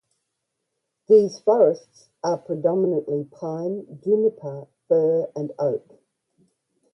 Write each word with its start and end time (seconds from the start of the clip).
These 1.07 1.37
forests 1.41 2.09
are 2.23 2.39
predominantly 2.39 3.25
pine, 3.25 3.99
juniper, 4.03 4.65
fir, 4.87 5.29
and 5.35 5.51
oak. 5.59 6.01